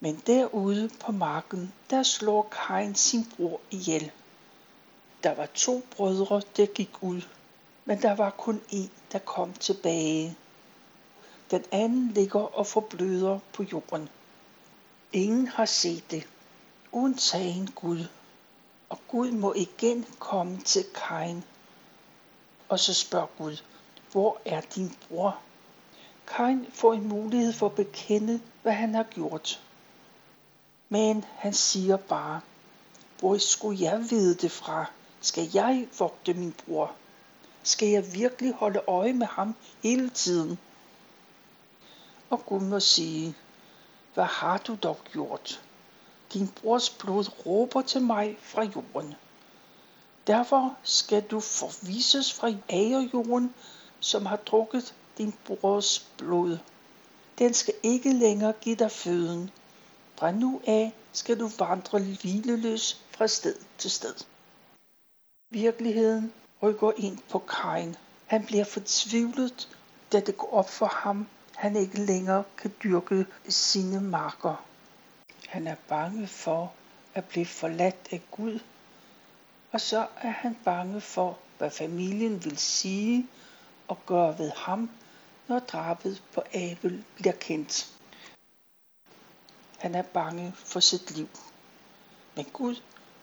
Men 0.00 0.22
derude 0.26 0.90
på 1.00 1.12
marken, 1.12 1.72
der 1.90 2.02
slår 2.02 2.48
Kain 2.66 2.94
sin 2.94 3.24
bror 3.36 3.60
ihjel. 3.70 4.10
Der 5.22 5.34
var 5.34 5.46
to 5.46 5.82
brødre, 5.96 6.42
der 6.56 6.66
gik 6.66 6.90
ud, 7.00 7.22
men 7.84 8.02
der 8.02 8.14
var 8.14 8.30
kun 8.30 8.60
en, 8.70 8.90
der 9.12 9.18
kom 9.18 9.52
tilbage. 9.52 10.36
Den 11.50 11.64
anden 11.72 12.08
ligger 12.08 12.40
og 12.40 12.66
forbløder 12.66 13.38
på 13.52 13.62
jorden. 13.62 14.08
Ingen 15.12 15.48
har 15.48 15.64
set 15.64 16.10
det, 16.10 16.28
undtagen 16.92 17.70
Gud. 17.70 18.04
Og 18.88 18.98
Gud 19.08 19.30
må 19.30 19.54
igen 19.54 20.06
komme 20.18 20.60
til 20.60 20.84
Kain 20.94 21.44
og 22.70 22.80
så 22.80 22.94
spørger 22.94 23.26
Gud, 23.38 23.56
hvor 24.12 24.40
er 24.44 24.60
din 24.60 24.96
bror? 25.08 25.38
Kain 26.26 26.66
får 26.72 26.92
en 26.92 27.08
mulighed 27.08 27.52
for 27.52 27.66
at 27.66 27.74
bekende, 27.74 28.40
hvad 28.62 28.72
han 28.72 28.94
har 28.94 29.02
gjort. 29.02 29.62
Men 30.88 31.24
han 31.36 31.52
siger 31.52 31.96
bare, 31.96 32.40
hvor 33.18 33.38
skulle 33.38 33.80
jeg 33.82 34.06
vide 34.10 34.34
det 34.34 34.50
fra? 34.50 34.84
Skal 35.20 35.50
jeg 35.54 35.88
vogte 35.98 36.34
min 36.34 36.52
bror? 36.52 36.92
Skal 37.62 37.88
jeg 37.88 38.14
virkelig 38.14 38.54
holde 38.54 38.80
øje 38.88 39.12
med 39.12 39.26
ham 39.26 39.56
hele 39.82 40.10
tiden? 40.10 40.58
Og 42.30 42.46
Gud 42.46 42.60
må 42.60 42.80
sige, 42.80 43.34
hvad 44.14 44.24
har 44.24 44.58
du 44.58 44.76
dog 44.82 44.98
gjort? 45.12 45.62
Din 46.32 46.48
brors 46.48 46.90
blod 46.90 47.46
råber 47.46 47.82
til 47.82 48.02
mig 48.02 48.38
fra 48.40 48.62
jorden. 48.62 49.14
Derfor 50.26 50.76
skal 50.82 51.22
du 51.22 51.40
forvises 51.40 52.32
fra 52.32 52.52
agerjorden, 52.68 53.54
som 54.00 54.26
har 54.26 54.36
drukket 54.36 54.94
din 55.18 55.34
brors 55.44 56.06
blod. 56.18 56.58
Den 57.38 57.54
skal 57.54 57.74
ikke 57.82 58.12
længere 58.12 58.52
give 58.52 58.76
dig 58.76 58.90
føden. 58.90 59.50
Fra 60.16 60.30
nu 60.30 60.60
af 60.66 60.94
skal 61.12 61.40
du 61.40 61.50
vandre 61.58 61.98
hvileløs 61.98 63.04
fra 63.10 63.26
sted 63.26 63.54
til 63.78 63.90
sted. 63.90 64.14
Virkeligheden 65.50 66.32
rykker 66.62 66.92
ind 66.96 67.18
på 67.30 67.38
Kain. 67.38 67.96
Han 68.26 68.46
bliver 68.46 68.64
fortvivlet, 68.64 69.68
da 70.12 70.20
det 70.20 70.36
går 70.36 70.52
op 70.52 70.70
for 70.70 70.86
ham, 70.86 71.28
han 71.54 71.76
ikke 71.76 72.00
længere 72.00 72.44
kan 72.56 72.74
dyrke 72.84 73.26
sine 73.48 74.00
marker. 74.00 74.64
Han 75.48 75.66
er 75.66 75.76
bange 75.88 76.26
for 76.26 76.72
at 77.14 77.24
blive 77.24 77.46
forladt 77.46 78.08
af 78.12 78.22
Gud, 78.30 78.58
og 79.72 79.80
så 79.80 80.06
er 80.16 80.30
han 80.30 80.58
bange 80.64 81.00
for, 81.00 81.38
hvad 81.58 81.70
familien 81.70 82.44
vil 82.44 82.58
sige 82.58 83.28
og 83.88 84.06
gøre 84.06 84.38
ved 84.38 84.50
ham, 84.56 84.90
når 85.48 85.58
drabet 85.58 86.22
på 86.34 86.42
Abel 86.54 87.04
bliver 87.14 87.32
kendt. 87.32 87.92
Han 89.78 89.94
er 89.94 90.02
bange 90.02 90.52
for 90.56 90.80
sit 90.80 91.10
liv. 91.10 91.28
Men 92.36 92.44
Gud 92.44 92.76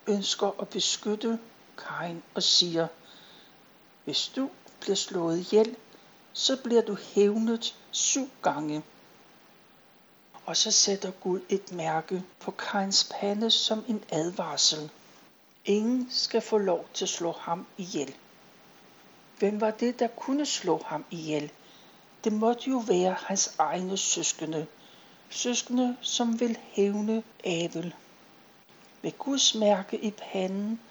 ønsker 0.08 0.62
at 0.62 0.70
beskytte 0.70 1.40
Kain 1.78 2.24
og 2.36 2.44
siger, 2.44 2.88
hvis 4.04 4.32
du 4.36 4.50
bliver 4.80 4.96
slået 4.96 5.40
ihjel, 5.40 5.76
så 6.34 6.58
bliver 6.64 6.82
du 6.82 6.98
hævnet 7.14 7.76
syv 7.92 8.30
gange. 8.44 8.84
Og 10.46 10.58
så 10.58 10.72
sætter 10.72 11.12
Gud 11.12 11.42
et 11.50 11.72
mærke 11.72 12.24
på 12.40 12.52
Kains 12.52 13.10
pande 13.20 13.52
som 13.52 13.86
en 13.88 14.04
advarsel. 14.12 14.90
Ingen 15.68 16.08
skal 16.12 16.42
få 16.42 16.58
lov 16.58 16.86
til 16.94 17.06
at 17.06 17.10
slå 17.10 17.32
ham 17.32 17.68
ihjel. 17.78 18.16
Hvem 19.40 19.62
var 19.62 19.72
det, 19.72 20.00
der 20.00 20.08
kunne 20.08 20.46
slå 20.46 20.82
ham 20.86 21.06
ihjel? 21.12 21.52
Det 22.24 22.34
måtte 22.34 22.70
jo 22.70 22.78
være 22.78 23.16
hans 23.20 23.56
egne 23.58 23.98
søskende. 23.98 24.68
Søskende, 25.30 25.98
som 26.02 26.40
vil 26.40 26.58
hævne 26.72 27.24
Abel. 27.46 27.96
Med 29.02 29.12
Guds 29.18 29.56
mærke 29.56 29.98
i 29.98 30.12
panden 30.12 30.82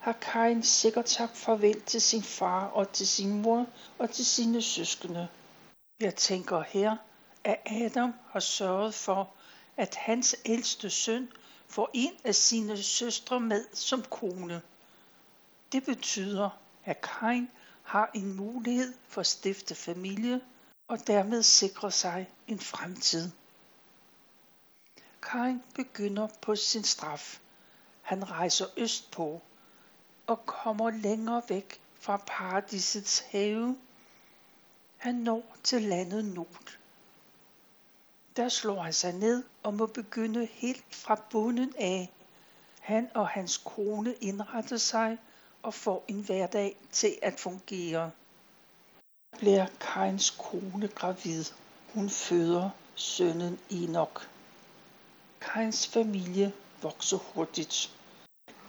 har 0.00 0.12
Kain 0.12 0.62
sikkert 0.62 1.08
sagt 1.08 1.36
farvel 1.36 1.80
til 1.80 2.02
sin 2.02 2.22
far 2.22 2.66
og 2.66 2.92
til 2.92 3.08
sin 3.08 3.42
mor 3.42 3.66
og 3.98 4.10
til 4.10 4.26
sine 4.26 4.62
søskende. 4.62 5.28
Jeg 6.00 6.14
tænker 6.14 6.62
her, 6.68 6.96
at 7.44 7.56
Adam 7.66 8.14
har 8.30 8.40
sørget 8.40 8.94
for, 8.94 9.30
at 9.76 9.94
hans 9.94 10.36
ældste 10.44 10.90
søn 10.90 11.28
får 11.68 11.90
en 11.94 12.12
af 12.24 12.34
sine 12.34 12.82
søstre 12.82 13.40
med 13.40 13.64
som 13.72 14.02
kone. 14.02 14.62
Det 15.72 15.84
betyder, 15.84 16.50
at 16.84 17.00
Kain 17.00 17.50
har 17.82 18.10
en 18.14 18.34
mulighed 18.34 18.94
for 19.08 19.20
at 19.20 19.26
stifte 19.26 19.74
familie 19.74 20.40
og 20.88 21.06
dermed 21.06 21.42
sikre 21.42 21.90
sig 21.90 22.30
en 22.46 22.60
fremtid. 22.60 23.30
Kain 25.22 25.62
begynder 25.74 26.28
på 26.40 26.56
sin 26.56 26.84
straf. 26.84 27.40
Han 28.02 28.30
rejser 28.30 28.66
østpå 28.76 29.42
og 30.26 30.46
kommer 30.46 30.90
længere 30.90 31.42
væk 31.48 31.80
fra 31.94 32.16
paradisets 32.26 33.18
have. 33.18 33.78
Han 34.96 35.14
når 35.14 35.56
til 35.62 35.82
landet 35.82 36.24
Nord. 36.24 36.78
Der 38.36 38.48
slår 38.48 38.82
han 38.82 38.92
sig 38.92 39.12
ned 39.12 39.44
og 39.62 39.74
må 39.74 39.86
begynde 39.86 40.48
helt 40.52 40.84
fra 40.90 41.20
bunden 41.30 41.74
af. 41.78 42.10
Han 42.80 43.08
og 43.14 43.28
hans 43.28 43.56
kone 43.56 44.14
indretter 44.14 44.76
sig 44.76 45.18
og 45.62 45.74
får 45.74 46.04
en 46.08 46.20
hverdag 46.20 46.76
til 46.92 47.18
at 47.22 47.40
fungere. 47.40 48.10
Bliver 49.38 49.66
Kains 49.80 50.30
kone 50.30 50.88
gravid. 50.88 51.44
Hun 51.94 52.10
føder 52.10 52.70
sønnen 52.94 53.58
Enoch. 53.70 54.26
Kains 55.40 55.86
familie 55.86 56.52
vokser 56.82 57.16
hurtigt. 57.16 57.96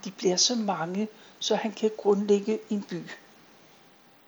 De 0.04 0.12
bliver 0.12 0.36
så 0.36 0.56
mange, 0.56 1.08
så 1.40 1.56
han 1.56 1.72
kan 1.72 1.92
grundlægge 1.98 2.60
en 2.70 2.84
by. 2.84 3.10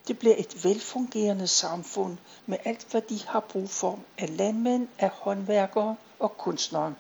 Det 0.10 0.20
bliver 0.20 0.36
et 0.38 0.64
velfungerende 0.64 1.48
samfund 1.48 2.18
med 2.46 2.58
alt, 2.66 2.88
hvad 2.92 3.02
de 3.02 3.20
har 3.28 3.40
brug 3.40 3.70
for 3.70 4.00
af 4.18 4.38
landmænd, 4.38 4.88
af 5.00 5.10
håndværkere 5.10 5.96
og 6.20 6.38
kunstnere. 6.38 6.96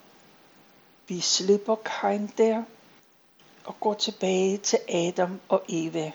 Vi 1.08 1.20
slipper 1.20 1.76
Kain 1.76 2.32
der 2.38 2.64
og 3.66 3.80
går 3.80 3.94
tilbage 3.94 4.58
til 4.58 4.80
Adam 4.90 5.40
og 5.48 5.64
Eva. 5.70 6.12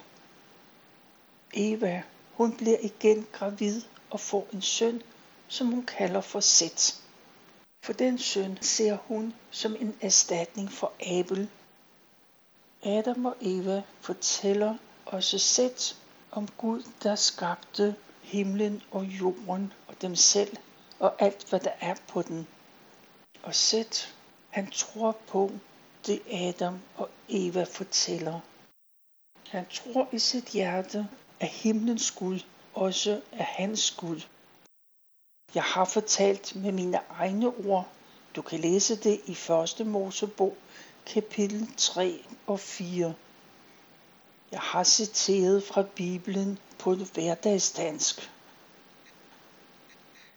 Eva, 1.55 2.03
hun 2.33 2.57
bliver 2.57 2.79
igen 2.81 3.27
gravid 3.33 3.83
og 4.11 4.21
får 4.21 4.47
en 4.53 4.63
søn, 4.63 5.03
som 5.49 5.67
hun 5.67 5.87
kalder 5.87 6.21
for 6.21 6.41
Seth. 6.41 6.95
For 7.83 7.93
den 7.93 8.19
søn 8.19 8.59
ser 8.61 8.97
hun 8.97 9.35
som 9.51 9.77
en 9.81 9.97
erstatning 10.01 10.73
for 10.73 10.93
Abel. 11.01 11.49
Adam 12.83 13.27
og 13.27 13.37
Eva 13.41 13.83
fortæller 14.01 14.75
også 15.07 15.39
Seth 15.39 15.95
om 16.35 16.49
Gud, 16.59 16.83
der 17.03 17.15
skabte 17.15 17.97
himlen 18.23 18.83
og 18.91 19.05
jorden 19.05 19.73
og 19.87 20.03
dem 20.03 20.17
selv 20.17 20.57
og 20.99 21.23
alt, 21.23 21.49
hvad 21.49 21.61
der 21.61 21.73
er 21.81 21.95
på 22.09 22.23
den. 22.23 22.47
Og 23.43 23.55
sæt, 23.55 24.15
han 24.51 24.71
tror 24.71 25.13
på 25.27 25.51
det 26.07 26.23
Adam 26.33 26.81
og 26.97 27.11
Eva 27.29 27.65
fortæller. 27.65 28.41
Han 29.49 29.67
tror 29.67 30.09
i 30.13 30.19
sit 30.19 30.45
hjerte, 30.45 31.09
at 31.41 31.49
himlens 31.49 32.11
Gud 32.11 32.41
også 32.75 33.21
er 33.33 33.45
hans 33.45 33.91
Gud. 33.91 34.21
Jeg 35.55 35.63
har 35.63 35.85
fortalt 35.85 36.57
med 36.57 36.73
mine 36.73 37.01
egne 37.11 37.47
ord. 37.47 37.89
Du 38.37 38.43
kan 38.43 38.61
læse 38.61 38.97
det 38.97 39.21
i 39.27 39.33
1. 39.81 39.87
Mosebog, 39.87 40.57
kapitel 41.07 41.69
3 41.77 42.25
og 42.47 42.61
4. 42.61 43.15
Jeg 44.55 44.63
har 44.63 44.85
citeret 44.85 45.65
fra 45.65 45.83
Bibelen 45.83 46.59
på 46.79 46.95
hverdagsdansk. 46.95 48.31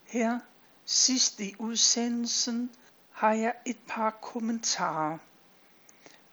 Her 0.05 0.39
sidst 0.85 1.39
i 1.39 1.55
udsendelsen 1.59 2.71
har 3.11 3.33
jeg 3.33 3.53
et 3.65 3.77
par 3.87 4.09
kommentarer. 4.09 5.17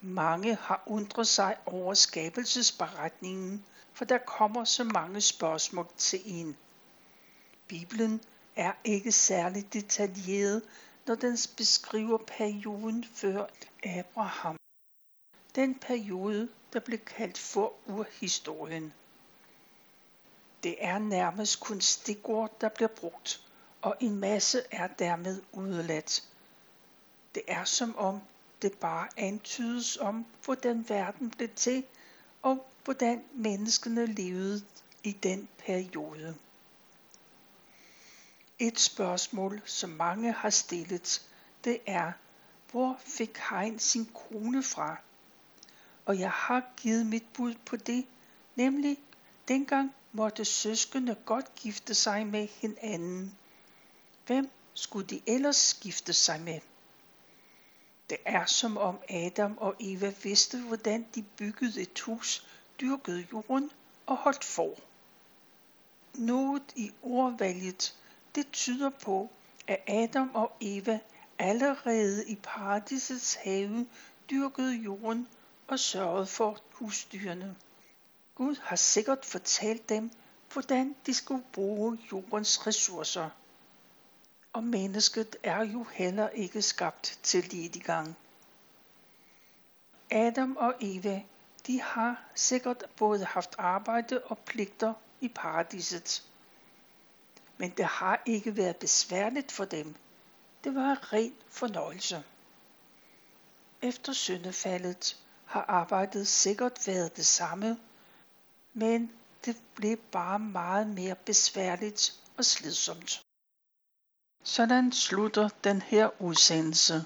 Mange 0.00 0.54
har 0.54 0.82
undret 0.86 1.26
sig 1.26 1.56
over 1.66 1.94
skabelsesberetningen, 1.94 3.64
for 3.92 4.04
der 4.04 4.18
kommer 4.18 4.64
så 4.64 4.84
mange 4.84 5.20
spørgsmål 5.20 5.86
til 5.96 6.20
en. 6.24 6.56
Bibelen 7.68 8.20
er 8.56 8.72
ikke 8.84 9.12
særlig 9.12 9.72
detaljeret, 9.72 10.62
når 11.06 11.14
den 11.14 11.38
beskriver 11.56 12.18
perioden 12.18 13.04
før 13.14 13.46
Abraham. 13.82 14.56
Den 15.54 15.74
periode, 15.74 16.48
der 16.74 16.80
blev 16.80 16.98
kaldt 16.98 17.38
for 17.38 17.72
urhistorien. 17.86 18.92
Det 20.62 20.76
er 20.78 20.98
nærmest 20.98 21.60
kun 21.60 21.80
stikord, 21.80 22.60
der 22.60 22.68
bliver 22.68 22.88
brugt, 22.88 23.42
og 23.82 23.96
en 24.00 24.16
masse 24.16 24.62
er 24.70 24.86
dermed 24.86 25.42
udeladt. 25.52 26.24
Det 27.34 27.42
er 27.46 27.64
som 27.64 27.96
om 27.96 28.20
det 28.62 28.78
bare 28.78 29.08
antydes 29.16 29.96
om, 29.96 30.26
hvordan 30.44 30.88
verden 30.88 31.30
blev 31.30 31.48
til, 31.48 31.84
og 32.42 32.66
hvordan 32.84 33.24
menneskene 33.32 34.06
levede 34.06 34.64
i 35.02 35.12
den 35.12 35.48
periode. 35.58 36.36
Et 38.58 38.80
spørgsmål, 38.80 39.62
som 39.64 39.90
mange 39.90 40.32
har 40.32 40.50
stillet, 40.50 41.28
det 41.64 41.80
er, 41.86 42.12
hvor 42.70 42.96
fik 43.00 43.38
Hein 43.50 43.78
sin 43.78 44.10
kone 44.14 44.62
fra? 44.62 44.96
Og 46.04 46.18
jeg 46.18 46.30
har 46.30 46.72
givet 46.76 47.06
mit 47.06 47.24
bud 47.34 47.54
på 47.66 47.76
det, 47.76 48.06
nemlig 48.56 48.98
dengang 49.48 49.94
måtte 50.12 50.44
søskende 50.44 51.14
godt 51.24 51.54
gifte 51.54 51.94
sig 51.94 52.26
med 52.26 52.48
hinanden. 52.48 53.38
Hvem 54.26 54.50
skulle 54.74 55.06
de 55.06 55.20
ellers 55.26 55.74
gifte 55.74 56.12
sig 56.12 56.40
med? 56.40 56.60
Det 58.10 58.18
er 58.24 58.46
som 58.46 58.76
om 58.76 58.98
Adam 59.08 59.58
og 59.58 59.76
Eva 59.80 60.12
vidste, 60.22 60.60
hvordan 60.60 61.06
de 61.14 61.22
byggede 61.22 61.80
et 61.80 62.00
hus, 62.00 62.46
dyrkede 62.80 63.26
jorden 63.32 63.70
og 64.06 64.16
holdt 64.16 64.44
for. 64.44 64.74
Noget 66.14 66.62
i 66.76 66.90
ordvalget, 67.02 67.96
det 68.34 68.52
tyder 68.52 68.90
på, 68.90 69.30
at 69.66 69.82
Adam 69.86 70.30
og 70.34 70.52
Eva 70.60 70.98
allerede 71.38 72.28
i 72.28 72.34
paradisets 72.34 73.34
have 73.34 73.86
dyrkede 74.30 74.74
jorden 74.74 75.28
og 75.68 75.78
sørgede 75.78 76.26
for 76.26 76.58
husdyrene. 76.72 77.56
Gud 78.34 78.56
har 78.62 78.76
sikkert 78.76 79.24
fortalt 79.24 79.88
dem, 79.88 80.10
hvordan 80.52 80.96
de 81.06 81.14
skulle 81.14 81.44
bruge 81.52 81.98
jordens 82.12 82.66
ressourcer. 82.66 83.30
Og 84.52 84.64
mennesket 84.64 85.36
er 85.42 85.64
jo 85.64 85.84
heller 85.84 86.28
ikke 86.28 86.62
skabt 86.62 87.18
til 87.22 87.44
lediggang. 87.44 88.16
Adam 90.10 90.56
og 90.56 90.74
Eva, 90.80 91.22
de 91.66 91.80
har 91.80 92.24
sikkert 92.34 92.84
både 92.96 93.24
haft 93.24 93.54
arbejde 93.58 94.22
og 94.24 94.38
pligter 94.38 94.94
i 95.20 95.28
paradiset. 95.28 96.24
Men 97.58 97.70
det 97.70 97.84
har 97.84 98.22
ikke 98.26 98.56
været 98.56 98.76
besværligt 98.76 99.52
for 99.52 99.64
dem. 99.64 99.94
Det 100.64 100.74
var 100.74 101.12
ren 101.12 101.34
fornøjelse. 101.48 102.24
Efter 103.82 104.12
syndefaldet 104.12 105.23
har 105.54 105.64
arbejdet 105.68 106.28
sikkert 106.28 106.86
været 106.86 107.16
det 107.16 107.26
samme, 107.26 107.78
men 108.72 109.12
det 109.44 109.56
blev 109.74 109.96
bare 109.96 110.38
meget 110.38 110.86
mere 110.86 111.14
besværligt 111.14 112.14
og 112.36 112.44
slidsomt. 112.44 113.22
Sådan 114.42 114.92
slutter 114.92 115.48
den 115.64 115.82
her 115.82 116.22
udsendelse. 116.22 117.04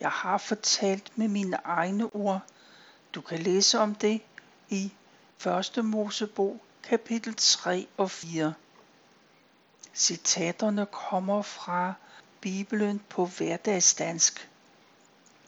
Jeg 0.00 0.10
har 0.10 0.38
fortalt 0.38 1.18
med 1.18 1.28
mine 1.28 1.56
egne 1.64 2.14
ord. 2.14 2.40
Du 3.14 3.20
kan 3.20 3.38
læse 3.38 3.78
om 3.78 3.94
det 3.94 4.22
i 4.68 4.92
1. 5.76 5.84
Mosebog 5.84 6.60
kapitel 6.82 7.34
3 7.36 7.86
og 7.96 8.10
4. 8.10 8.54
Citaterne 9.94 10.86
kommer 10.86 11.42
fra 11.42 11.94
Bibelen 12.40 12.98
på 13.08 13.26
hverdagsdansk. 13.26 14.49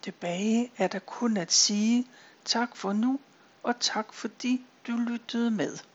Tilbage 0.03 0.73
er 0.79 0.89
der 0.89 0.99
kun 0.99 1.37
at 1.37 1.53
sige 1.53 2.07
tak 2.45 2.77
for 2.77 2.93
nu, 2.93 3.21
og 3.63 3.75
tak 3.81 4.15
fordi 4.15 4.67
du 4.87 4.93
lyttede 4.97 5.51
med. 5.51 5.79